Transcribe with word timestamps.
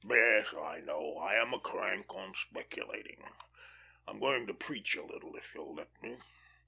"Yes, 0.03 0.51
I 0.55 0.79
know 0.79 1.17
I 1.19 1.35
am 1.39 1.53
a 1.53 1.59
crank 1.59 2.11
on 2.15 2.33
speculating. 2.33 3.23
I'm 4.07 4.19
going 4.19 4.47
to 4.47 4.53
preach 4.55 4.95
a 4.95 5.05
little 5.05 5.35
if 5.35 5.53
you'll 5.53 5.75
let 5.75 5.89
me. 6.01 6.17